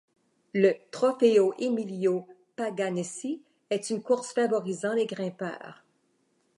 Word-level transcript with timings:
Le 0.55 0.73
Trofeo 0.89 1.53
Emilio 1.59 2.27
Paganessi 2.55 3.39
est 3.69 3.91
une 3.91 4.01
course 4.01 4.33
favorisant 4.33 4.93
les 4.95 5.05
grimpeurs. 5.05 5.83